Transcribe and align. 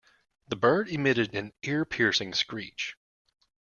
The 0.47 0.55
bird 0.55 0.87
emitted 0.89 1.35
an 1.35 1.53
ear-piercing 1.61 2.33
screech. 2.33 2.95